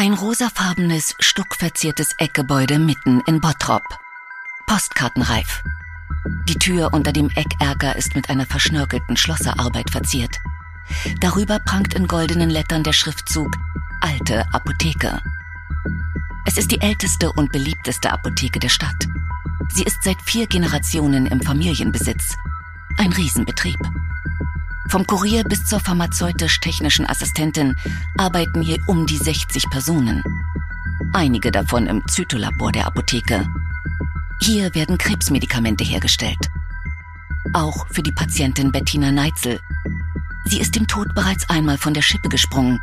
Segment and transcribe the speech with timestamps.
[0.00, 3.82] Ein rosafarbenes, stuckverziertes Eckgebäude mitten in Bottrop.
[4.68, 5.64] Postkartenreif.
[6.48, 10.36] Die Tür unter dem Eckerker ist mit einer verschnörkelten Schlosserarbeit verziert.
[11.18, 13.56] Darüber prangt in goldenen Lettern der Schriftzug
[14.00, 15.20] Alte Apotheke.
[16.46, 19.08] Es ist die älteste und beliebteste Apotheke der Stadt.
[19.74, 22.36] Sie ist seit vier Generationen im Familienbesitz.
[22.98, 23.80] Ein Riesenbetrieb.
[24.88, 27.76] Vom Kurier bis zur pharmazeutisch-technischen Assistentin
[28.16, 30.22] arbeiten hier um die 60 Personen.
[31.12, 33.46] Einige davon im Zytolabor der Apotheke.
[34.40, 36.38] Hier werden Krebsmedikamente hergestellt.
[37.52, 39.60] Auch für die Patientin Bettina Neitzel.
[40.46, 42.80] Sie ist dem Tod bereits einmal von der Schippe gesprungen.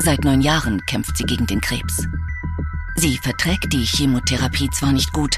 [0.00, 2.08] Seit neun Jahren kämpft sie gegen den Krebs.
[2.96, 5.36] Sie verträgt die Chemotherapie zwar nicht gut,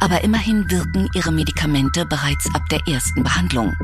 [0.00, 3.74] aber immerhin wirken ihre Medikamente bereits ab der ersten Behandlung.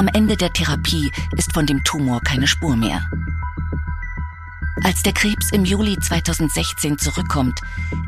[0.00, 3.04] Am Ende der Therapie ist von dem Tumor keine Spur mehr.
[4.82, 7.60] Als der Krebs im Juli 2016 zurückkommt,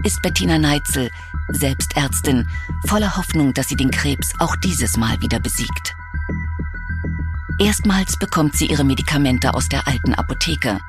[0.02, 1.10] ist Bettina Neitzel,
[1.48, 2.48] selbst Ärztin,
[2.86, 5.94] voller Hoffnung, dass sie den Krebs auch dieses Mal wieder besiegt.
[7.58, 10.80] Erstmals bekommt sie ihre Medikamente aus der alten Apotheke.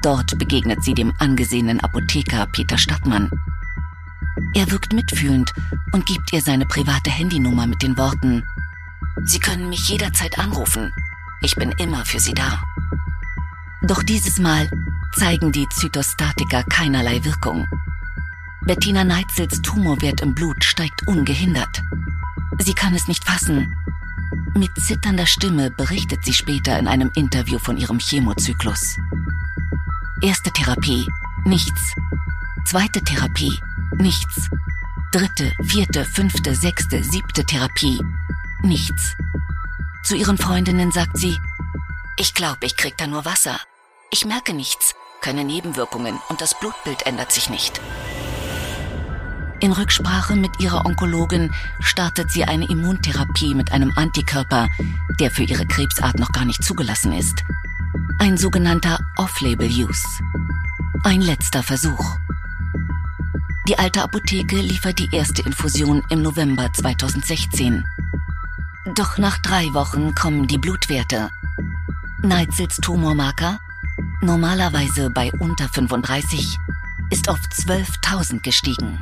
[0.00, 3.28] Dort begegnet sie dem angesehenen Apotheker Peter Stadtmann.
[4.54, 5.52] Er wirkt mitfühlend
[5.92, 8.42] und gibt ihr seine private Handynummer mit den Worten
[9.24, 10.92] Sie können mich jederzeit anrufen.
[11.42, 12.62] Ich bin immer für Sie da.
[13.82, 14.68] Doch dieses Mal
[15.14, 17.66] zeigen die Zytostatika keinerlei Wirkung.
[18.62, 21.82] Bettina Neitzels Tumorwert im Blut steigt ungehindert.
[22.58, 23.74] Sie kann es nicht fassen.
[24.54, 28.98] Mit zitternder Stimme berichtet sie später in einem Interview von ihrem Chemozyklus.
[30.22, 31.06] Erste Therapie,
[31.44, 31.94] nichts.
[32.66, 33.58] Zweite Therapie,
[33.96, 34.50] nichts.
[35.12, 38.00] Dritte, vierte, fünfte, sechste, siebte Therapie,
[38.64, 39.16] nichts.
[40.04, 41.38] Zu ihren Freundinnen sagt sie,
[42.16, 43.58] ich glaube, ich krieg da nur Wasser.
[44.10, 47.80] Ich merke nichts, keine Nebenwirkungen und das Blutbild ändert sich nicht.
[49.60, 54.68] In Rücksprache mit ihrer Onkologin startet sie eine Immuntherapie mit einem Antikörper,
[55.18, 57.44] der für ihre Krebsart noch gar nicht zugelassen ist.
[58.18, 60.06] Ein sogenannter Off-Label-Use.
[61.04, 62.16] Ein letzter Versuch.
[63.68, 67.84] Die alte Apotheke liefert die erste Infusion im November 2016.
[68.94, 71.30] Doch nach drei Wochen kommen die Blutwerte.
[72.22, 73.60] Neitzels Tumormarker,
[74.20, 76.58] normalerweise bei unter 35,
[77.10, 78.98] ist auf 12.000 gestiegen.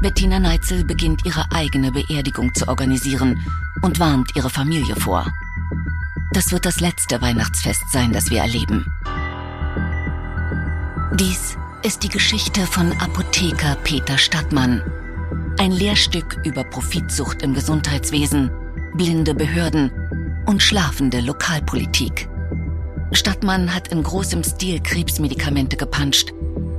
[0.00, 3.40] Bettina Neitzel beginnt ihre eigene Beerdigung zu organisieren
[3.82, 5.26] und warnt ihre Familie vor.
[6.32, 8.86] Das wird das letzte Weihnachtsfest sein, das wir erleben.
[11.14, 14.82] Dies ist die Geschichte von Apotheker Peter Stadtmann,
[15.58, 18.50] ein Lehrstück über Profitsucht im Gesundheitswesen,
[18.94, 19.90] blinde Behörden
[20.46, 22.28] und schlafende Lokalpolitik.
[23.12, 26.32] Stadtmann hat in großem Stil Krebsmedikamente gepanscht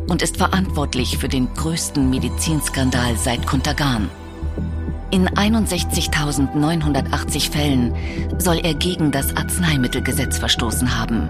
[0.07, 4.09] und ist verantwortlich für den größten Medizinskandal seit Kuntergan.
[5.12, 7.94] In 61.980 Fällen
[8.38, 11.28] soll er gegen das Arzneimittelgesetz verstoßen haben.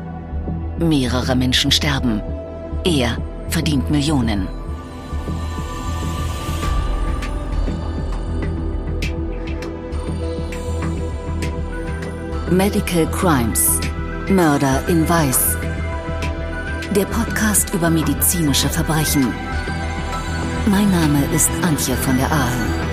[0.78, 2.22] Mehrere Menschen sterben.
[2.84, 3.18] Er
[3.50, 4.48] verdient Millionen.
[12.52, 13.80] Medical Crimes.
[14.28, 15.56] Mörder in Weiß.
[16.96, 19.32] Der Podcast über medizinische Verbrechen.
[20.66, 22.90] Mein Name ist Antje von der Aalen.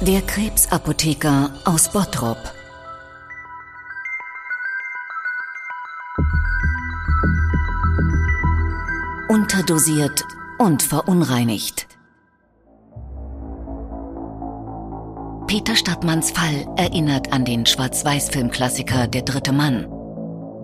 [0.00, 2.55] Der Krebsapotheker aus Bottrop.
[9.46, 10.24] Unterdosiert
[10.58, 11.86] und verunreinigt.
[15.46, 19.86] Peter Stadtmanns Fall erinnert an den Schwarz-Weiß-Filmklassiker Der dritte Mann.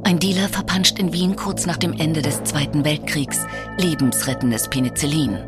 [0.03, 3.47] Ein Dealer verpanscht in Wien kurz nach dem Ende des Zweiten Weltkriegs
[3.79, 5.39] lebensrettendes Penicillin.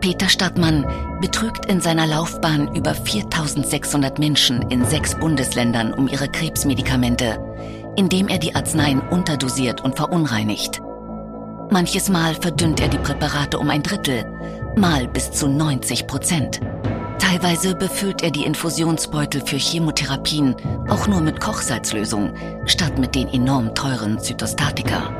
[0.00, 0.86] Peter Stadtmann
[1.20, 7.36] betrügt in seiner Laufbahn über 4600 Menschen in sechs Bundesländern um ihre Krebsmedikamente,
[7.96, 10.80] indem er die Arzneien unterdosiert und verunreinigt.
[11.70, 14.24] Manches Mal verdünnt er die Präparate um ein Drittel,
[14.76, 16.60] mal bis zu 90 Prozent.
[17.18, 20.56] Teilweise befüllt er die Infusionsbeutel für Chemotherapien
[20.88, 22.32] auch nur mit Kochsalzlösung,
[22.64, 25.12] statt mit den enorm teuren Zytostatika.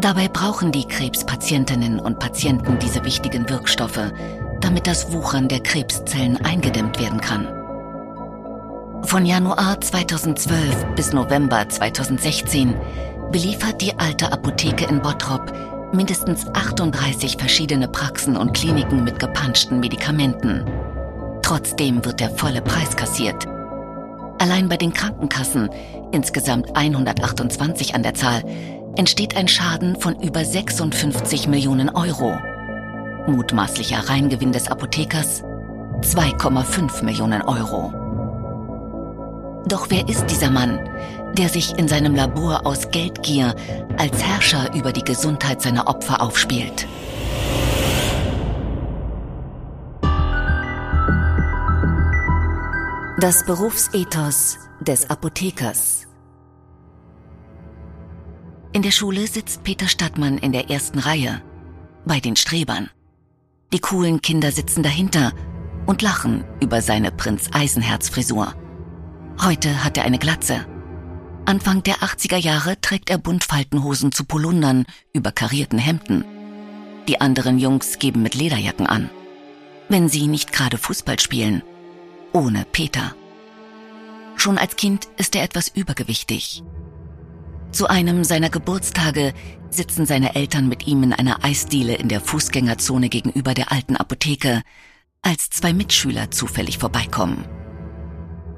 [0.00, 4.12] Dabei brauchen die Krebspatientinnen und Patienten diese wichtigen Wirkstoffe,
[4.60, 7.48] damit das Wuchern der Krebszellen eingedämmt werden kann.
[9.04, 12.74] Von Januar 2012 bis November 2016
[13.30, 15.52] beliefert die alte Apotheke in Bottrop
[15.92, 20.64] mindestens 38 verschiedene Praxen und Kliniken mit gepanschten Medikamenten.
[21.42, 23.46] Trotzdem wird der volle Preis kassiert.
[24.38, 25.70] Allein bei den Krankenkassen,
[26.12, 28.42] insgesamt 128 an der Zahl,
[28.96, 32.36] entsteht ein Schaden von über 56 Millionen Euro.
[33.26, 35.42] Mutmaßlicher Reingewinn des Apothekers
[36.00, 38.03] 2,5 Millionen Euro.
[39.66, 40.78] Doch wer ist dieser Mann,
[41.38, 43.54] der sich in seinem Labor aus Geldgier
[43.96, 46.86] als Herrscher über die Gesundheit seiner Opfer aufspielt?
[53.18, 56.06] Das Berufsethos des Apothekers.
[58.74, 61.40] In der Schule sitzt Peter Stadtmann in der ersten Reihe,
[62.04, 62.90] bei den Strebern.
[63.72, 65.32] Die coolen Kinder sitzen dahinter
[65.86, 68.54] und lachen über seine Prinz Eisenherz Frisur.
[69.40, 70.64] Heute hat er eine Glatze.
[71.44, 76.24] Anfang der 80er Jahre trägt er Buntfaltenhosen zu Polundern über karierten Hemden.
[77.08, 79.10] Die anderen Jungs geben mit Lederjacken an.
[79.88, 81.62] Wenn sie nicht gerade Fußball spielen,
[82.32, 83.14] ohne Peter.
[84.36, 86.62] Schon als Kind ist er etwas übergewichtig.
[87.72, 89.34] Zu einem seiner Geburtstage
[89.68, 94.62] sitzen seine Eltern mit ihm in einer Eisdiele in der Fußgängerzone gegenüber der alten Apotheke,
[95.20, 97.44] als zwei Mitschüler zufällig vorbeikommen.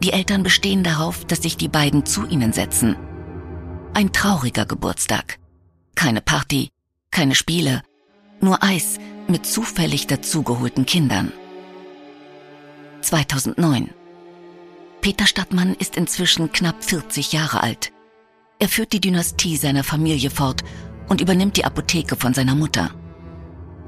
[0.07, 2.95] Die Eltern bestehen darauf, dass sich die beiden zu ihnen setzen.
[3.93, 5.41] Ein trauriger Geburtstag.
[5.97, 6.69] Keine Party,
[7.11, 7.83] keine Spiele,
[8.41, 11.33] nur Eis mit zufällig dazugeholten Kindern.
[13.01, 13.91] 2009.
[15.01, 17.91] Peter Stadtmann ist inzwischen knapp 40 Jahre alt.
[18.61, 20.63] Er führt die Dynastie seiner Familie fort
[21.09, 22.93] und übernimmt die Apotheke von seiner Mutter.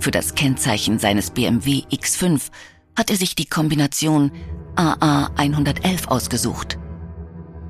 [0.00, 2.50] Für das Kennzeichen seines BMW X5
[2.98, 4.32] hat er sich die Kombination
[4.74, 6.78] AA 111 ausgesucht.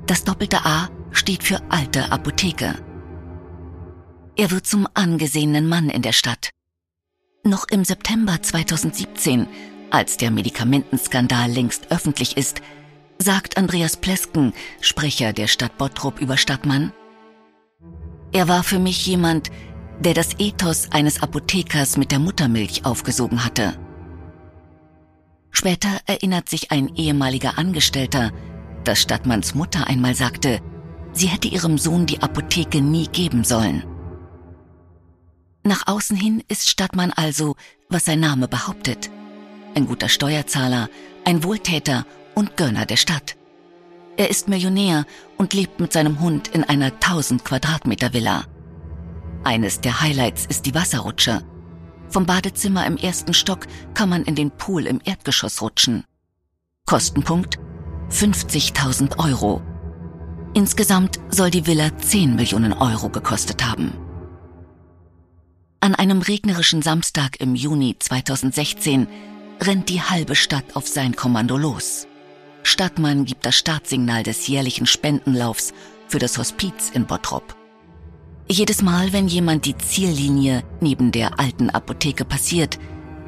[0.07, 2.73] Das doppelte A steht für alte Apotheke.
[4.35, 6.49] Er wird zum angesehenen Mann in der Stadt.
[7.43, 9.47] Noch im September 2017
[9.91, 12.61] als der Medikamentenskandal längst öffentlich ist,
[13.17, 16.91] sagt Andreas Plesken, Sprecher der Stadt Bottrop über Stadtmann,
[18.31, 19.49] er war für mich jemand,
[19.99, 23.73] der das Ethos eines Apothekers mit der Muttermilch aufgesogen hatte.
[25.51, 28.31] Später erinnert sich ein ehemaliger Angestellter,
[28.83, 30.61] dass Stadtmanns Mutter einmal sagte,
[31.11, 33.83] sie hätte ihrem Sohn die Apotheke nie geben sollen.
[35.63, 37.55] Nach außen hin ist Stadtmann also,
[37.89, 39.09] was sein Name behauptet
[39.75, 40.89] ein guter Steuerzahler,
[41.25, 42.05] ein Wohltäter
[42.35, 43.35] und Gönner der Stadt.
[44.17, 45.05] Er ist Millionär
[45.37, 48.43] und lebt mit seinem Hund in einer 1000 Quadratmeter Villa.
[49.43, 51.43] Eines der Highlights ist die Wasserrutsche.
[52.09, 56.03] Vom Badezimmer im ersten Stock kann man in den Pool im Erdgeschoss rutschen.
[56.85, 57.59] Kostenpunkt
[58.09, 59.61] 50.000 Euro.
[60.55, 63.93] Insgesamt soll die Villa 10 Millionen Euro gekostet haben.
[65.81, 69.07] An einem regnerischen Samstag im Juni 2016
[69.61, 72.07] rennt die halbe Stadt auf sein Kommando los.
[72.63, 75.73] Stadtmann gibt das Startsignal des jährlichen Spendenlaufs
[76.07, 77.58] für das Hospiz in Bottrop.
[78.51, 82.79] Jedes Mal, wenn jemand die Ziellinie neben der alten Apotheke passiert,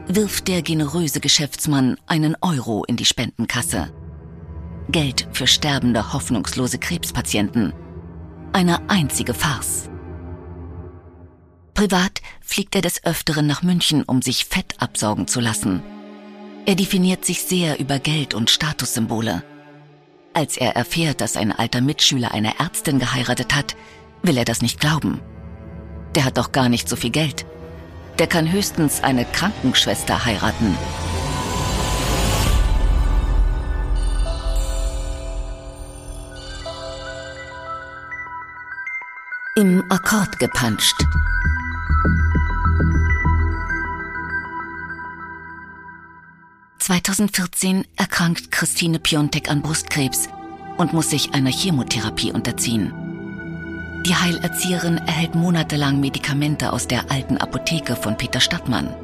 [0.07, 3.93] wirft der generöse Geschäftsmann einen Euro in die Spendenkasse.
[4.89, 7.71] Geld für sterbende, hoffnungslose Krebspatienten.
[8.51, 9.91] Eine einzige Farce.
[11.75, 15.83] Privat fliegt er des Öfteren nach München, um sich Fett absaugen zu lassen.
[16.65, 19.43] Er definiert sich sehr über Geld und Statussymbole.
[20.33, 23.75] Als er erfährt, dass ein alter Mitschüler eine Ärztin geheiratet hat,
[24.23, 25.21] will er das nicht glauben.
[26.15, 27.45] Der hat doch gar nicht so viel Geld.
[28.19, 30.77] Der kann höchstens eine Krankenschwester heiraten.
[39.55, 40.95] Im Akkord gepanscht.
[46.79, 50.29] 2014 erkrankt Christine Piontek an Brustkrebs
[50.77, 53.10] und muss sich einer Chemotherapie unterziehen.
[54.05, 58.95] Die Heilerzieherin erhält monatelang Medikamente aus der alten Apotheke von Peter Stadtmann.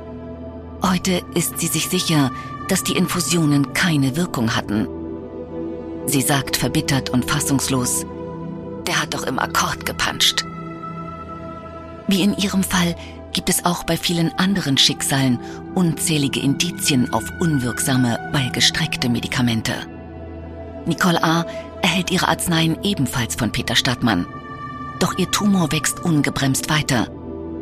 [0.82, 2.32] Heute ist sie sich sicher,
[2.68, 4.88] dass die Infusionen keine Wirkung hatten.
[6.08, 8.06] Sie sagt verbittert und fassungslos,
[8.88, 10.46] der hat doch im Akkord gepanscht.
[12.08, 12.96] Wie in ihrem Fall
[13.34, 15.40] gibt es auch bei vielen anderen Schicksalen
[15.76, 19.74] unzählige Indizien auf unwirksame, weil gestreckte Medikamente.
[20.88, 21.46] Nicole A.
[21.84, 24.26] erhält ihre Arzneien ebenfalls von Peter Stadtmann.
[25.00, 27.08] Doch ihr Tumor wächst ungebremst weiter,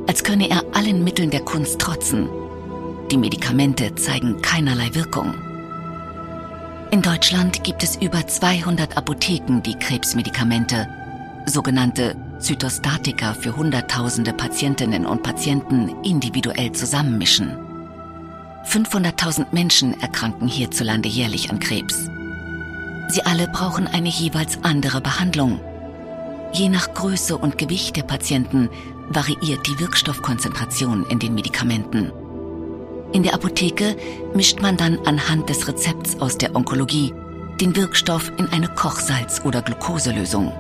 [0.08, 2.30] als könne er allen Mitteln der Kunst trotzen.
[3.12, 5.34] Die Medikamente zeigen keinerlei Wirkung.
[6.92, 10.88] In Deutschland gibt es über 200 Apotheken, die Krebsmedikamente,
[11.46, 17.58] sogenannte Zytostatika für Hunderttausende Patientinnen und Patienten individuell zusammenmischen.
[18.66, 22.10] 500.000 Menschen erkranken hierzulande jährlich an Krebs.
[23.10, 25.60] Sie alle brauchen eine jeweils andere Behandlung.
[26.56, 28.70] Je nach Größe und Gewicht der Patienten
[29.10, 32.14] variiert die Wirkstoffkonzentration in den Medikamenten.
[33.12, 33.98] In der Apotheke
[34.34, 37.14] mischt man dann anhand des Rezepts aus der Onkologie
[37.60, 40.54] den Wirkstoff in eine Kochsalz- oder Glukoselösung.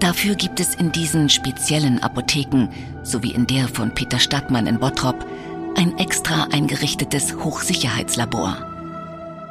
[0.00, 2.68] Dafür gibt es in diesen speziellen Apotheken,
[3.02, 5.26] sowie in der von Peter Stadtmann in Bottrop,
[5.76, 8.56] ein extra eingerichtetes Hochsicherheitslabor.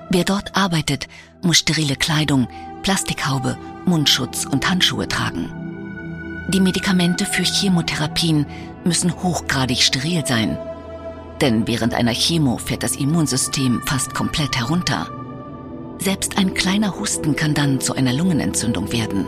[0.09, 1.07] Wer dort arbeitet,
[1.43, 2.47] muss sterile Kleidung,
[2.87, 5.51] Plastikhaube, Mundschutz und Handschuhe tragen.
[6.47, 8.45] Die Medikamente für Chemotherapien
[8.85, 10.57] müssen hochgradig steril sein.
[11.41, 15.09] Denn während einer Chemo fährt das Immunsystem fast komplett herunter.
[15.99, 19.25] Selbst ein kleiner Husten kann dann zu einer Lungenentzündung werden.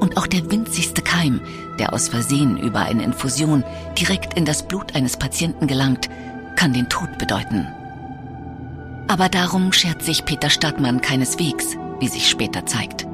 [0.00, 1.40] Und auch der winzigste Keim,
[1.78, 3.62] der aus Versehen über eine Infusion
[3.96, 6.08] direkt in das Blut eines Patienten gelangt,
[6.56, 7.68] kann den Tod bedeuten.
[9.06, 13.06] Aber darum schert sich Peter Stadtmann keineswegs, wie sich später zeigt.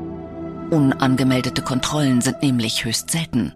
[0.71, 3.53] Unangemeldete Kontrollen sind nämlich höchst selten.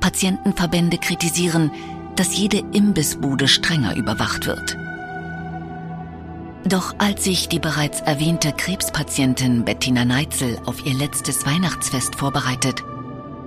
[0.00, 1.70] Patientenverbände kritisieren,
[2.16, 4.76] dass jede Imbissbude strenger überwacht wird.
[6.64, 12.84] Doch als sich die bereits erwähnte Krebspatientin Bettina Neitzel auf ihr letztes Weihnachtsfest vorbereitet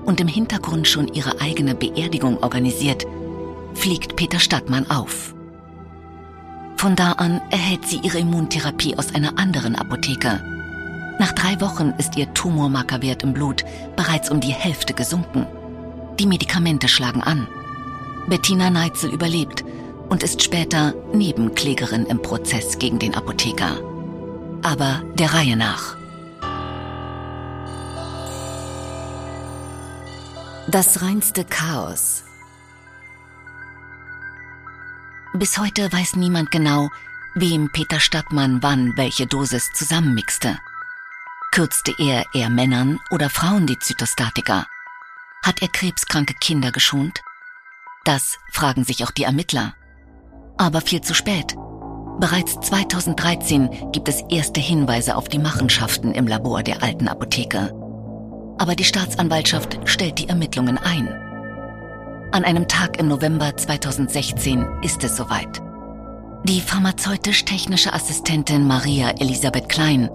[0.05, 3.05] und im Hintergrund schon ihre eigene Beerdigung organisiert,
[3.75, 5.35] fliegt Peter Stadtmann auf.
[6.77, 10.41] Von da an erhält sie ihre Immuntherapie aus einer anderen Apotheke.
[11.19, 13.63] Nach drei Wochen ist ihr Tumormarkerwert im Blut
[13.95, 15.45] bereits um die Hälfte gesunken.
[16.19, 17.47] Die Medikamente schlagen an.
[18.27, 19.63] Bettina Neitzel überlebt
[20.09, 23.77] und ist später Nebenklägerin im Prozess gegen den Apotheker.
[24.61, 25.95] Aber der Reihe nach.
[30.67, 32.23] Das reinste Chaos.
[35.33, 36.89] Bis heute weiß niemand genau,
[37.35, 40.57] wem Peter Stadtmann wann welche Dosis zusammenmixte.
[41.51, 44.65] Kürzte er eher Männern oder Frauen die Zytostatika?
[45.43, 47.21] Hat er krebskranke Kinder geschont?
[48.05, 49.73] Das fragen sich auch die Ermittler
[50.61, 51.55] aber viel zu spät.
[52.19, 57.73] Bereits 2013 gibt es erste Hinweise auf die Machenschaften im Labor der alten Apotheke.
[58.59, 61.07] Aber die Staatsanwaltschaft stellt die Ermittlungen ein.
[62.31, 65.61] An einem Tag im November 2016 ist es soweit.
[66.43, 70.09] Die pharmazeutisch-technische Assistentin Maria Elisabeth Klein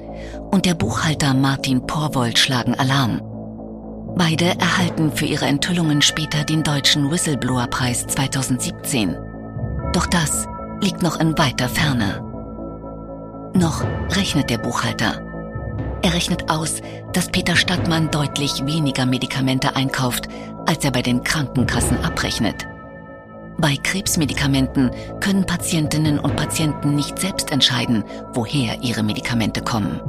[0.51, 3.21] und der Buchhalter Martin Porwold schlagen Alarm.
[4.17, 9.17] Beide erhalten für ihre Enthüllungen später den deutschen Whistleblower-Preis 2017.
[9.93, 10.49] Doch das
[10.83, 12.21] liegt noch in weiter Ferne.
[13.55, 13.85] Noch
[14.17, 15.23] rechnet der Buchhalter.
[16.03, 16.81] Er rechnet aus,
[17.13, 20.27] dass Peter Stadtmann deutlich weniger Medikamente einkauft,
[20.67, 22.67] als er bei den Krankenkassen abrechnet.
[23.59, 30.01] Bei Krebsmedikamenten können Patientinnen und Patienten nicht selbst entscheiden, woher ihre Medikamente kommen.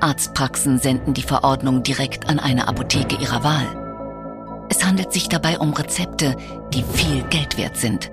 [0.00, 4.66] Arztpraxen senden die Verordnung direkt an eine Apotheke ihrer Wahl.
[4.68, 6.36] Es handelt sich dabei um Rezepte,
[6.74, 8.10] die viel Geld wert sind.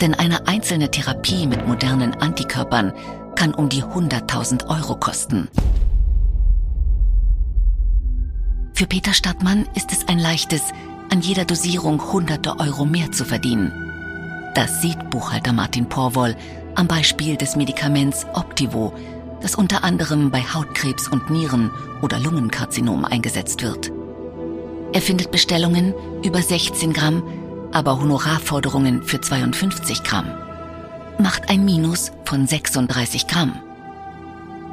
[0.00, 2.92] Denn eine einzelne Therapie mit modernen Antikörpern
[3.34, 5.48] kann um die 100.000 Euro kosten.
[8.74, 10.62] Für Peter Stadtmann ist es ein leichtes,
[11.10, 13.72] an jeder Dosierung hunderte Euro mehr zu verdienen.
[14.54, 16.36] Das sieht Buchhalter Martin Porwoll
[16.74, 18.92] am Beispiel des Medikaments Optivo,
[19.40, 21.70] das unter anderem bei Hautkrebs und Nieren-
[22.02, 23.92] oder Lungenkarzinom eingesetzt wird.
[24.92, 27.22] Er findet Bestellungen über 16 Gramm
[27.76, 30.32] aber Honorarforderungen für 52 Gramm.
[31.18, 33.60] Macht ein Minus von 36 Gramm.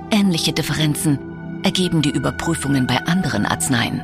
[0.09, 1.19] Ähnliche Differenzen
[1.63, 4.01] ergeben die Überprüfungen bei anderen Arzneien.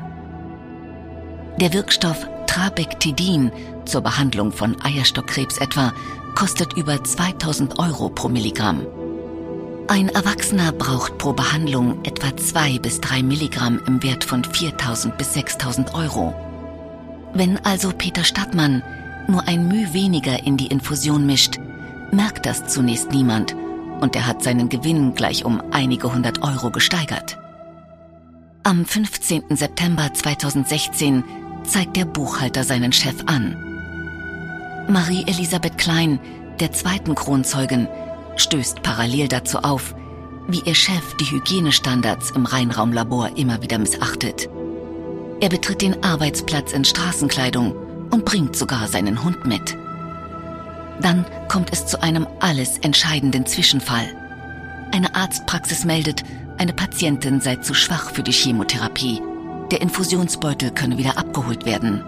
[1.58, 3.52] Der Wirkstoff Trabectidin
[3.86, 5.94] zur Behandlung von Eierstockkrebs etwa
[6.36, 8.86] kostet über 2000 Euro pro Milligramm.
[9.88, 15.34] Ein Erwachsener braucht pro Behandlung etwa 2 bis 3 Milligramm im Wert von 4000 bis
[15.34, 16.34] 6000 Euro.
[17.34, 18.84] Wenn also Peter Stadtmann
[19.28, 21.60] nur ein Müh weniger in die Infusion mischt,
[22.12, 23.56] merkt das zunächst niemand
[24.00, 27.38] und er hat seinen Gewinn gleich um einige hundert Euro gesteigert.
[28.70, 29.46] Am 15.
[29.56, 31.24] September 2016
[31.64, 33.58] zeigt der Buchhalter seinen Chef an.
[34.88, 36.20] Marie Elisabeth Klein,
[36.60, 37.88] der zweiten Kronzeugin,
[38.36, 39.96] stößt parallel dazu auf,
[40.48, 44.48] wie ihr Chef die Hygienestandards im Reinraumlabor immer wieder missachtet.
[45.40, 47.72] Er betritt den Arbeitsplatz in Straßenkleidung
[48.12, 49.76] und bringt sogar seinen Hund mit.
[51.02, 54.16] Dann kommt es zu einem alles entscheidenden Zwischenfall.
[54.92, 56.24] Eine Arztpraxis meldet,
[56.60, 59.22] eine Patientin sei zu schwach für die Chemotherapie
[59.72, 62.04] Der Infusionsbeutel könne wieder abgeholt werden.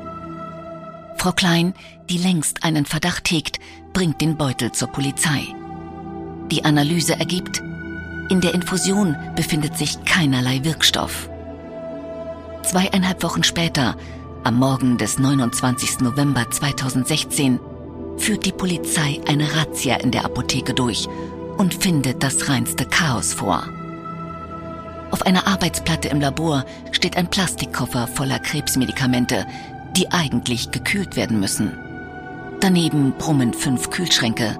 [1.17, 1.73] Frau Klein,
[2.09, 3.59] die längst einen Verdacht hegt,
[3.93, 5.47] bringt den Beutel zur Polizei.
[6.51, 7.61] Die Analyse ergibt,
[8.29, 11.29] in der Infusion befindet sich keinerlei Wirkstoff.
[12.63, 13.95] Zweieinhalb Wochen später,
[14.43, 15.99] am Morgen des 29.
[15.99, 17.59] November 2016,
[18.17, 21.07] führt die Polizei eine Razzia in der Apotheke durch
[21.57, 23.63] und findet das reinste Chaos vor.
[25.11, 29.45] Auf einer Arbeitsplatte im Labor steht ein Plastikkoffer voller Krebsmedikamente,
[29.95, 31.77] die eigentlich gekühlt werden müssen.
[32.61, 34.57] Daneben brummen fünf Kühlschränke.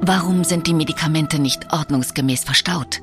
[0.00, 3.00] Warum sind die Medikamente nicht ordnungsgemäß verstaut?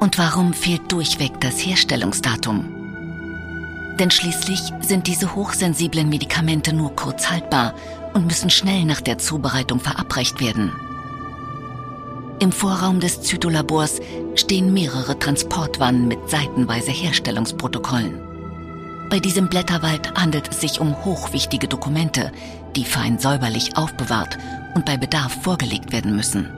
[0.00, 2.64] Und warum fehlt durchweg das Herstellungsdatum?
[3.98, 7.74] Denn schließlich sind diese hochsensiblen Medikamente nur kurz haltbar
[8.12, 10.72] und müssen schnell nach der Zubereitung verabreicht werden.
[12.40, 14.00] Im Vorraum des Zytolabors
[14.34, 18.20] stehen mehrere Transportwannen mit seitenweise Herstellungsprotokollen.
[19.08, 22.32] Bei diesem Blätterwald handelt es sich um hochwichtige Dokumente,
[22.74, 24.36] die fein säuberlich aufbewahrt
[24.74, 26.48] und bei Bedarf vorgelegt werden müssen.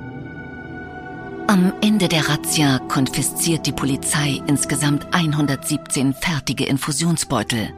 [1.49, 7.69] Am Ende der Razzia konfisziert die Polizei insgesamt 117 fertige Infusionsbeutel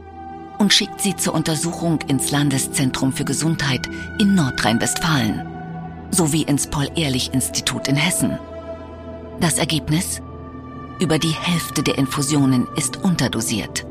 [0.58, 3.88] und schickt sie zur Untersuchung ins Landeszentrum für Gesundheit
[4.18, 5.57] in Nordrhein-Westfalen
[6.10, 8.38] sowie ins Paul-Ehrlich-Institut in Hessen.
[9.40, 10.20] Das Ergebnis?
[11.00, 13.86] Über die Hälfte der Infusionen ist unterdosiert.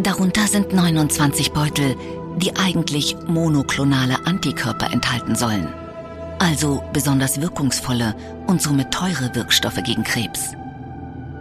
[0.00, 1.96] Darunter sind 29 Beutel,
[2.38, 5.68] die eigentlich monoklonale Antikörper enthalten sollen.
[6.38, 8.16] Also besonders wirkungsvolle
[8.48, 10.54] und somit teure Wirkstoffe gegen Krebs.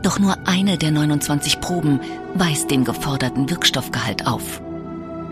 [0.03, 1.99] Doch nur eine der 29 Proben
[2.35, 4.61] weist den geforderten Wirkstoffgehalt auf.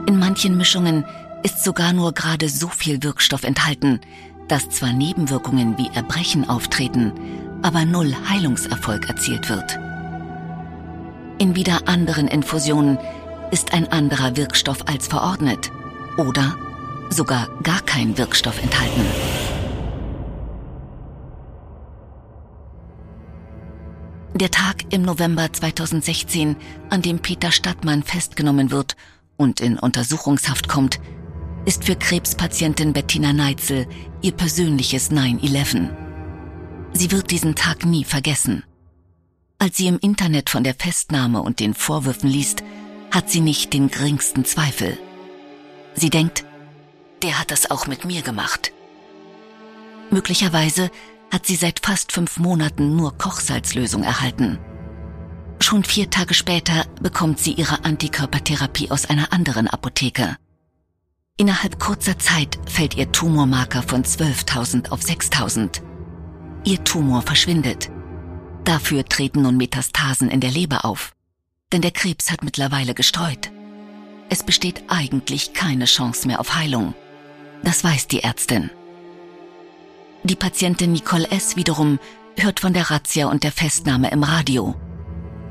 [0.08, 1.06] In manchen Mischungen
[1.44, 4.00] ist sogar nur gerade so viel Wirkstoff enthalten,
[4.48, 7.14] dass zwar Nebenwirkungen wie Erbrechen auftreten,
[7.62, 9.78] aber null Heilungserfolg erzielt wird.
[11.38, 12.98] In wieder anderen Infusionen
[13.52, 15.72] ist ein anderer Wirkstoff als verordnet
[16.18, 16.56] oder
[17.10, 19.06] sogar gar kein Wirkstoff enthalten.
[24.36, 26.56] Der Tag im November 2016,
[26.90, 28.96] an dem Peter Stadtmann festgenommen wird
[29.38, 31.00] und in Untersuchungshaft kommt,
[31.66, 33.88] ist für Krebspatientin Bettina Neitzel
[34.22, 35.90] ihr persönliches 9-11.
[36.94, 38.64] Sie wird diesen Tag nie vergessen.
[39.60, 42.64] Als sie im Internet von der Festnahme und den Vorwürfen liest,
[43.12, 44.98] hat sie nicht den geringsten Zweifel.
[45.96, 46.46] Sie denkt,
[47.22, 48.72] der hat das auch mit mir gemacht.
[50.12, 50.90] Möglicherweise
[51.32, 54.60] hat sie seit fast fünf Monaten nur Kochsalzlösung erhalten.
[55.62, 60.38] Schon vier Tage später bekommt sie ihre Antikörpertherapie aus einer anderen Apotheke.
[61.40, 65.82] Innerhalb kurzer Zeit fällt ihr Tumormarker von 12.000 auf 6.000.
[66.66, 67.90] Ihr Tumor verschwindet.
[68.66, 71.14] Dafür treten nun Metastasen in der Leber auf.
[71.72, 73.52] Denn der Krebs hat mittlerweile gestreut.
[74.28, 76.94] Es besteht eigentlich keine Chance mehr auf Heilung.
[77.64, 78.70] Das weiß die Ärztin.
[80.26, 81.56] Die Patientin Nicole S.
[81.56, 82.00] wiederum
[82.38, 84.76] hört von der Razzia und der Festnahme im Radio.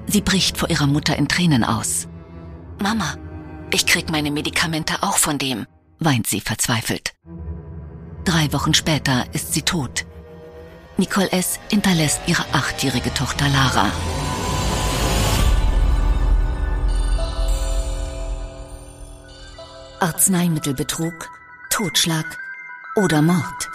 [0.07, 2.09] Sie bricht vor ihrer Mutter in Tränen aus.
[2.79, 3.16] Mama,
[3.72, 5.66] ich krieg meine Medikamente auch von dem
[5.99, 7.15] weint sie verzweifelt.
[8.25, 10.07] Drei Wochen später ist sie tot.
[10.97, 11.59] Nicole S.
[11.71, 13.91] hinterlässt ihre achtjährige Tochter Lara.
[20.01, 21.31] Arzneimittelbetrug,
[21.71, 22.39] Totschlag
[22.97, 23.69] oder Mord.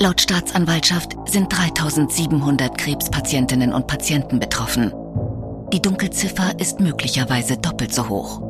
[0.00, 4.92] Laut Staatsanwaltschaft sind 3700 Krebspatientinnen und Patienten betroffen.
[5.72, 8.40] Die Dunkelziffer ist möglicherweise doppelt so hoch.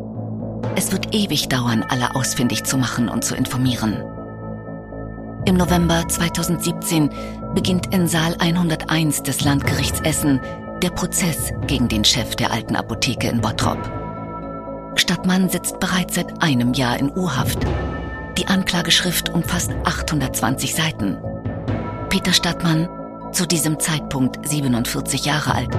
[0.77, 4.05] Es wird ewig dauern, alle ausfindig zu machen und zu informieren.
[5.45, 7.11] Im November 2017
[7.55, 10.41] beginnt in Saal 101 des Landgerichts Essen
[10.81, 13.79] der Prozess gegen den Chef der alten Apotheke in Bottrop.
[14.95, 17.59] Stadtmann sitzt bereits seit einem Jahr in Urhaft.
[18.37, 21.19] Die Anklageschrift umfasst 820 Seiten.
[22.11, 22.89] Peter Stadtmann,
[23.33, 25.77] zu diesem Zeitpunkt 47 Jahre alt,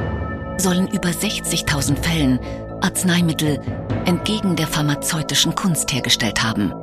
[0.59, 2.39] sollen über 60.000 Fällen
[2.81, 3.59] Arzneimittel
[4.05, 6.73] entgegen der pharmazeutischen Kunst hergestellt haben,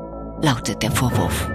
[0.43, 1.49] lautet der Vorwurf.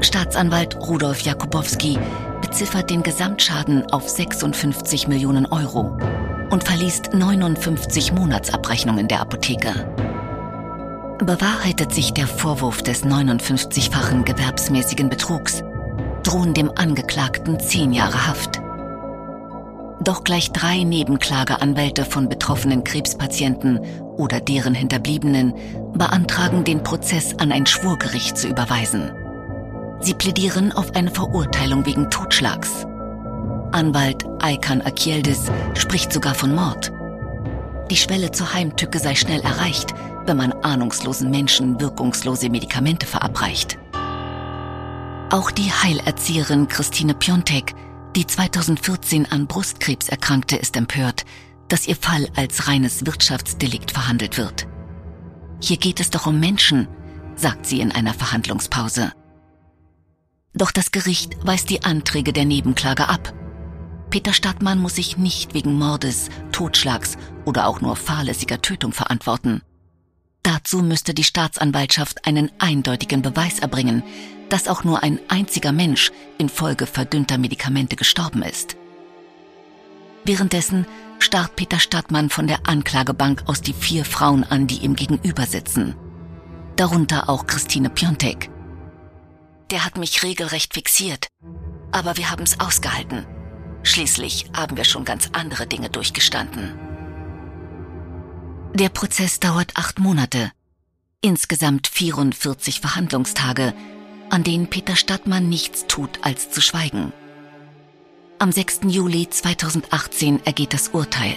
[0.00, 1.98] Staatsanwalt Rudolf Jakubowski
[2.40, 5.96] beziffert den Gesamtschaden auf 56 Millionen Euro
[6.50, 9.72] und verliest 59 Monatsabrechnungen der Apotheke.
[11.18, 15.62] Bewahrheitet sich der Vorwurf des 59-fachen gewerbsmäßigen Betrugs,
[16.24, 18.60] drohen dem Angeklagten zehn Jahre Haft.
[20.04, 23.78] Doch gleich drei Nebenklageanwälte von betroffenen Krebspatienten
[24.16, 25.54] oder deren Hinterbliebenen
[25.94, 29.12] beantragen, den Prozess an ein Schwurgericht zu überweisen.
[30.00, 32.84] Sie plädieren auf eine Verurteilung wegen Totschlags.
[33.70, 36.92] Anwalt Aykan Akieldis spricht sogar von Mord.
[37.88, 39.94] Die Schwelle zur Heimtücke sei schnell erreicht,
[40.26, 43.78] wenn man ahnungslosen Menschen wirkungslose Medikamente verabreicht.
[45.30, 47.74] Auch die Heilerzieherin Christine Piontek,
[48.14, 51.24] die 2014 an Brustkrebs erkrankte, ist empört,
[51.68, 54.66] dass ihr Fall als reines Wirtschaftsdelikt verhandelt wird.
[55.60, 56.88] Hier geht es doch um Menschen,
[57.36, 59.12] sagt sie in einer Verhandlungspause.
[60.54, 63.32] Doch das Gericht weist die Anträge der Nebenklage ab.
[64.10, 69.62] Peter Stadtmann muss sich nicht wegen Mordes, Totschlags oder auch nur fahrlässiger Tötung verantworten.
[70.42, 74.02] Dazu müsste die Staatsanwaltschaft einen eindeutigen Beweis erbringen,
[74.52, 78.76] dass auch nur ein einziger Mensch infolge verdünnter Medikamente gestorben ist.
[80.24, 80.86] Währenddessen
[81.20, 85.96] starrt Peter Stadtmann von der Anklagebank aus die vier Frauen an, die ihm gegenüber sitzen.
[86.76, 88.50] Darunter auch Christine Piontek.
[89.70, 91.28] Der hat mich regelrecht fixiert.
[91.90, 93.26] Aber wir haben es ausgehalten.
[93.84, 96.78] Schließlich haben wir schon ganz andere Dinge durchgestanden.
[98.74, 100.52] Der Prozess dauert acht Monate.
[101.22, 103.72] Insgesamt 44 Verhandlungstage,
[104.32, 107.12] an denen Peter Stadtmann nichts tut, als zu schweigen.
[108.38, 108.80] Am 6.
[108.88, 111.34] Juli 2018 ergeht das Urteil.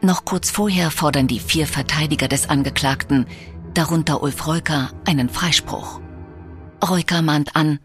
[0.00, 3.26] Noch kurz vorher fordern die vier Verteidiger des Angeklagten,
[3.72, 6.00] darunter Ulf Reuker, einen Freispruch.
[6.84, 7.78] Reuker mahnt an,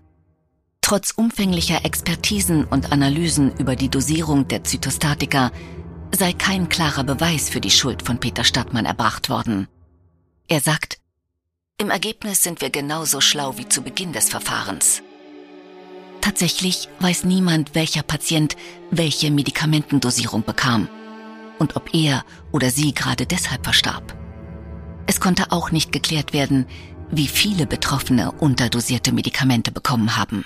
[0.81, 5.51] trotz umfänglicher Expertisen und Analysen über die Dosierung der Zytostatika
[6.17, 9.67] sei kein klarer Beweis für die Schuld von Peter Stadtmann erbracht worden.
[10.47, 10.97] Er sagt,
[11.79, 15.03] im Ergebnis sind wir genauso schlau wie zu Beginn des Verfahrens.
[16.21, 18.57] Tatsächlich weiß niemand, welcher Patient
[18.89, 20.89] welche Medikamentendosierung bekam
[21.59, 24.15] und ob er oder sie gerade deshalb verstarb.
[25.05, 26.65] Es konnte auch nicht geklärt werden,
[27.11, 30.45] wie viele Betroffene unterdosierte Medikamente bekommen haben.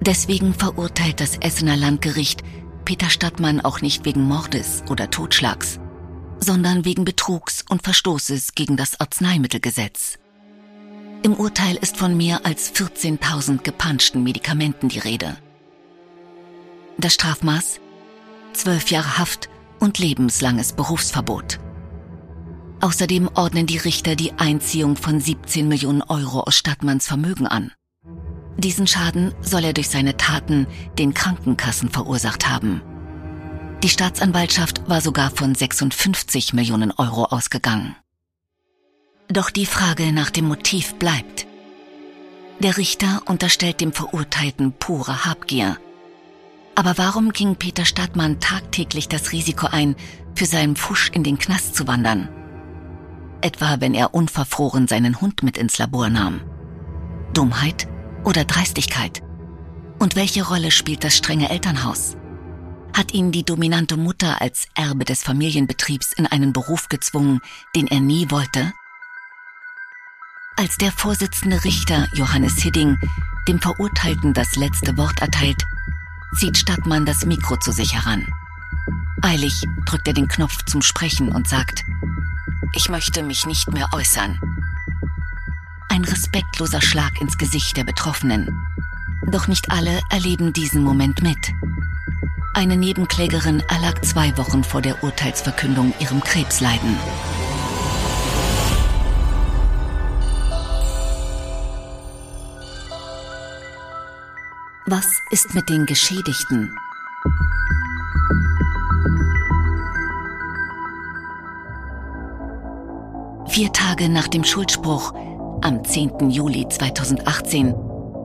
[0.00, 2.42] Deswegen verurteilt das Essener Landgericht
[2.84, 5.78] Peter Stadtmann auch nicht wegen Mordes oder Totschlags,
[6.40, 10.18] sondern wegen Betrugs und Verstoßes gegen das Arzneimittelgesetz.
[11.22, 15.36] Im Urteil ist von mehr als 14.000 gepanschten Medikamenten die Rede.
[16.96, 17.80] Das Strafmaß?
[18.52, 19.48] Zwölf Jahre Haft
[19.80, 21.58] und lebenslanges Berufsverbot.
[22.80, 27.72] Außerdem ordnen die Richter die Einziehung von 17 Millionen Euro aus Stadtmanns Vermögen an.
[28.56, 30.66] Diesen Schaden soll er durch seine Taten
[30.98, 32.82] den Krankenkassen verursacht haben.
[33.82, 37.94] Die Staatsanwaltschaft war sogar von 56 Millionen Euro ausgegangen.
[39.28, 41.46] Doch die Frage nach dem Motiv bleibt.
[42.60, 45.76] Der Richter unterstellt dem Verurteilten pure Habgier.
[46.74, 49.94] Aber warum ging Peter Stadtmann tagtäglich das Risiko ein,
[50.34, 52.28] für seinen Fusch in den Knast zu wandern?
[53.40, 56.40] Etwa wenn er unverfroren seinen Hund mit ins Labor nahm.
[57.32, 57.86] Dummheit?
[58.24, 59.22] oder Dreistigkeit?
[59.98, 62.16] Und welche Rolle spielt das strenge Elternhaus?
[62.98, 67.40] Hat ihn die dominante Mutter als Erbe des Familienbetriebs in einen Beruf gezwungen,
[67.76, 68.72] den er nie wollte?
[70.56, 72.98] Als der Vorsitzende Richter Johannes Hidding
[73.46, 75.62] dem Verurteilten das letzte Wort erteilt,
[76.34, 78.26] zieht Stadtmann das Mikro zu sich heran.
[79.22, 81.84] Eilig drückt er den Knopf zum Sprechen und sagt,
[82.74, 84.40] ich möchte mich nicht mehr äußern
[85.98, 88.66] ein respektloser Schlag ins Gesicht der Betroffenen.
[89.30, 91.52] Doch nicht alle erleben diesen Moment mit.
[92.58, 96.96] Eine Nebenklägerin erlag zwei Wochen vor der Urteilsverkündung ihrem Krebsleiden.
[104.86, 106.74] Was ist mit den Geschädigten?
[113.46, 115.14] Vier Tage nach dem Schuldspruch
[115.62, 116.30] am 10.
[116.30, 117.72] Juli 2018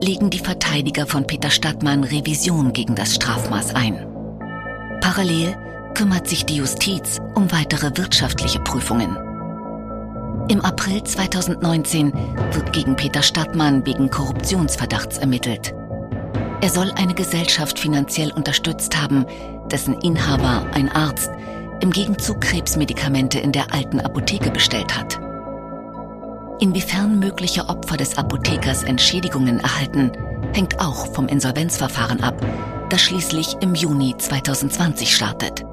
[0.02, 4.13] legen die Verteidiger von Peter Stadtmann Revision gegen das Strafmaß ein.
[5.04, 5.54] Parallel
[5.92, 9.14] kümmert sich die Justiz um weitere wirtschaftliche Prüfungen.
[10.48, 12.10] Im April 2019
[12.52, 15.74] wird gegen Peter Stadtmann wegen Korruptionsverdachts ermittelt.
[16.62, 19.26] Er soll eine Gesellschaft finanziell unterstützt haben,
[19.70, 21.30] dessen Inhaber, ein Arzt,
[21.80, 25.20] im Gegenzug Krebsmedikamente in der alten Apotheke bestellt hat.
[26.60, 30.12] Inwiefern mögliche Opfer des Apothekers Entschädigungen erhalten,
[30.54, 32.40] hängt auch vom Insolvenzverfahren ab,
[32.94, 35.64] das schließlich im Juni 2020 startet.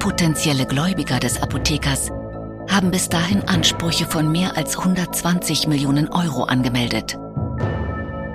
[0.00, 2.10] Potenzielle Gläubiger des Apothekers
[2.68, 7.16] haben bis dahin Ansprüche von mehr als 120 Millionen Euro angemeldet.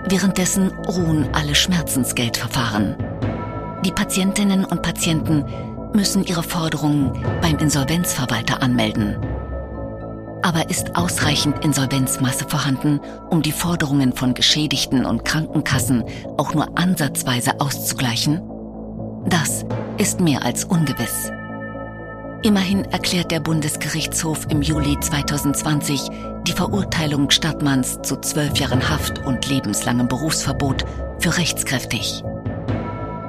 [0.07, 2.95] Währenddessen ruhen alle Schmerzensgeldverfahren.
[3.85, 5.45] Die Patientinnen und Patienten
[5.93, 9.17] müssen ihre Forderungen beim Insolvenzverwalter anmelden.
[10.41, 12.99] Aber ist ausreichend Insolvenzmasse vorhanden,
[13.29, 16.03] um die Forderungen von Geschädigten und Krankenkassen
[16.37, 18.41] auch nur ansatzweise auszugleichen?
[19.25, 19.65] Das
[19.97, 21.31] ist mehr als ungewiss.
[22.41, 26.09] Immerhin erklärt der Bundesgerichtshof im Juli 2020
[26.47, 30.85] die Verurteilung Stadtmanns zu zwölf Jahren Haft und lebenslangem Berufsverbot
[31.19, 32.23] für rechtskräftig.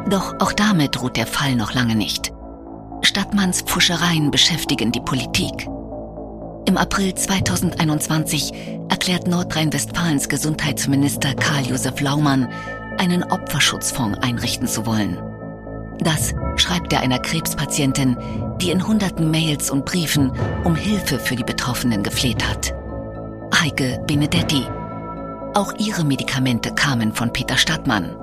[0.08, 2.32] Doch auch damit ruht der Fall noch lange nicht.
[3.02, 5.68] Stadtmanns Pfuschereien beschäftigen die Politik.
[6.66, 8.52] Im April 2021
[8.88, 12.48] erklärt Nordrhein-Westfalens Gesundheitsminister Karl-Josef Laumann,
[12.98, 15.18] einen Opferschutzfonds einrichten zu wollen.
[16.00, 18.16] Das schreibt er einer Krebspatientin,
[18.60, 20.32] die in hunderten Mails und Briefen
[20.64, 22.74] um Hilfe für die Betroffenen gefleht hat.
[23.54, 24.66] Heike Benedetti.
[25.54, 28.16] Auch ihre Medikamente kamen von Peter Stadtmann.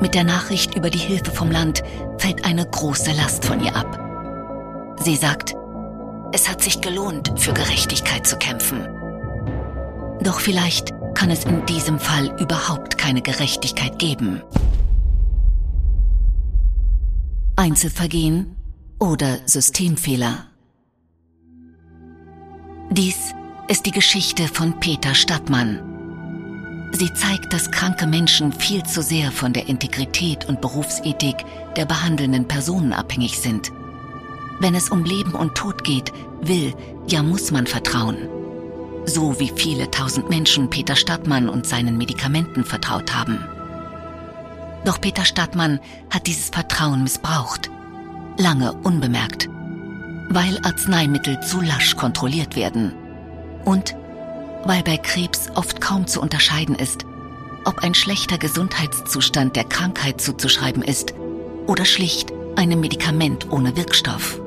[0.00, 1.82] Mit der Nachricht über die Hilfe vom Land
[2.18, 3.98] fällt eine große Last von ihr ab.
[5.02, 5.54] Sie sagt,
[6.32, 8.86] es hat sich gelohnt, für Gerechtigkeit zu kämpfen.
[10.22, 14.42] Doch vielleicht kann es in diesem Fall überhaupt keine Gerechtigkeit geben.
[17.56, 18.56] Einzelvergehen
[18.98, 20.46] oder Systemfehler.
[22.90, 23.34] Dies
[23.68, 25.86] ist die Geschichte von Peter Stadtmann.
[26.92, 31.36] Sie zeigt, dass kranke Menschen viel zu sehr von der Integrität und Berufsethik
[31.76, 33.70] der behandelnden Personen abhängig sind.
[34.60, 36.74] Wenn es um Leben und Tod geht, will,
[37.08, 38.28] ja muss man vertrauen.
[39.06, 43.38] So wie viele tausend Menschen Peter Stadtmann und seinen Medikamenten vertraut haben.
[44.84, 47.70] Doch Peter Stadtmann hat dieses Vertrauen missbraucht.
[48.36, 49.48] Lange unbemerkt.
[50.28, 52.94] Weil Arzneimittel zu lasch kontrolliert werden.
[53.64, 53.96] Und
[54.64, 57.04] weil bei Krebs oft kaum zu unterscheiden ist,
[57.64, 61.14] ob ein schlechter Gesundheitszustand der Krankheit zuzuschreiben ist
[61.66, 64.39] oder schlicht einem Medikament ohne Wirkstoff.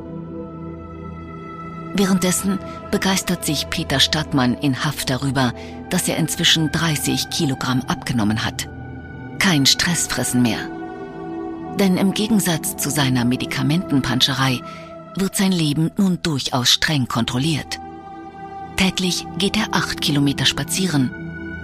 [1.93, 2.59] Währenddessen
[2.91, 5.53] begeistert sich Peter Stadtmann in Haft darüber,
[5.89, 8.67] dass er inzwischen 30 Kilogramm abgenommen hat
[9.43, 10.69] kein Stressfressen mehr.
[11.77, 14.61] Denn im Gegensatz zu seiner Medikamentenpanscherei
[15.17, 17.77] wird sein Leben nun durchaus streng kontrolliert.
[18.77, 21.13] Täglich geht er acht Kilometer spazieren.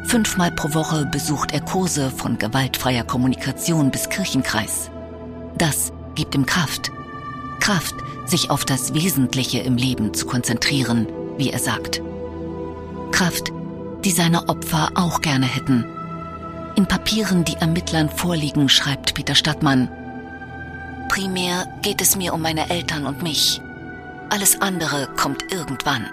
[0.03, 4.91] Fünfmal pro Woche besucht er Kurse von gewaltfreier Kommunikation bis Kirchenkreis.
[5.57, 6.91] Das gibt ihm Kraft.
[7.61, 7.95] Kraft,
[8.29, 12.01] sich auf das Wesentliche im Leben zu konzentrieren, wie er sagt.
[13.11, 13.51] Kraft,
[14.05, 15.85] die seine Opfer auch gerne hätten–
[16.79, 19.89] in Papieren, die Ermittlern vorliegen, schreibt Peter Stadtmann,
[21.09, 23.59] Primär geht es mir um meine Eltern und mich.
[24.29, 26.09] Alles andere kommt irgendwann.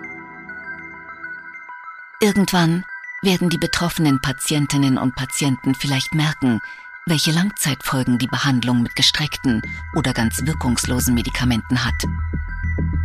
[2.20, 2.84] Irgendwann
[3.22, 6.60] werden die betroffenen Patientinnen und Patienten vielleicht merken,
[7.08, 9.62] welche Langzeitfolgen die Behandlung mit gestreckten
[9.94, 11.94] oder ganz wirkungslosen Medikamenten hat.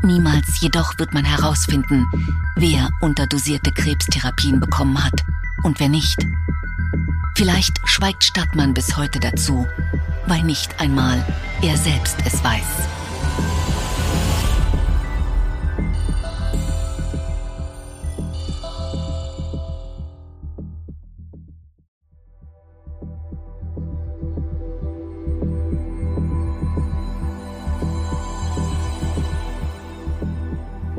[0.02, 2.08] Niemals jedoch wird man herausfinden,
[2.56, 5.24] wer unterdosierte Krebstherapien bekommen hat
[5.62, 6.18] und wer nicht.
[7.36, 9.68] Vielleicht schweigt Stadtmann bis heute dazu,
[10.26, 11.24] weil nicht einmal
[11.62, 13.71] er selbst es weiß.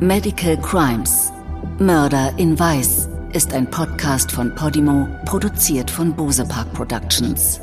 [0.03, 1.31] Medical Crimes
[1.79, 7.61] Mörder in Weiß ist ein Podcast von Podimo, produziert von Bose Park Productions.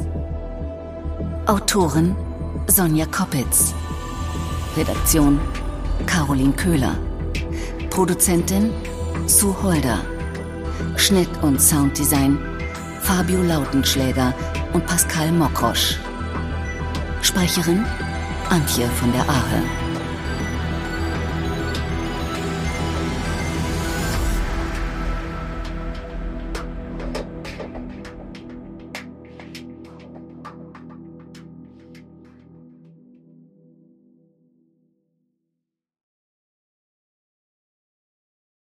[1.47, 2.15] Autorin
[2.67, 3.73] Sonja Koppitz.
[4.77, 5.37] Redaktion
[6.05, 6.97] Caroline Köhler.
[7.89, 8.71] Produzentin
[9.25, 9.99] Sue Holder.
[10.95, 12.39] Schnitt und Sounddesign
[13.01, 14.33] Fabio Lautenschläger
[14.71, 15.99] und Pascal Mokrosch.
[17.21, 17.85] Sprecherin
[18.49, 19.78] Antje von der Ahe.